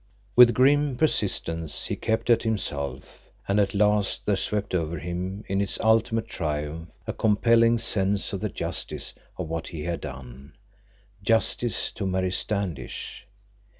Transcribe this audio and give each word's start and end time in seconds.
With 0.35 0.55
grim 0.55 0.95
persistence 0.97 1.85
he 1.85 1.95
kept 1.95 2.31
at 2.31 2.41
himself, 2.41 3.29
and 3.47 3.59
at 3.59 3.75
last 3.75 4.25
there 4.25 4.35
swept 4.35 4.73
over 4.73 4.97
him 4.97 5.43
in 5.47 5.61
its 5.61 5.79
ultimate 5.79 6.27
triumph 6.27 6.89
a 7.05 7.13
compelling 7.13 7.77
sense 7.77 8.33
of 8.33 8.39
the 8.41 8.49
justice 8.49 9.13
of 9.37 9.47
what 9.47 9.67
he 9.67 9.83
had 9.83 10.01
done—justice 10.01 11.91
to 11.91 12.07
Mary 12.07 12.31
Standish. 12.31 13.27